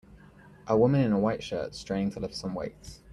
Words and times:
A 0.65 0.75
woman 0.75 1.01
in 1.01 1.11
a 1.11 1.19
white 1.19 1.43
shirt 1.43 1.75
straining 1.75 2.09
to 2.13 2.19
lift 2.19 2.33
some 2.33 2.55
weights. 2.55 3.01